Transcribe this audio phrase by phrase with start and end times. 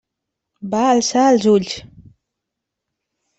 [0.75, 1.75] Va alçar els ulls.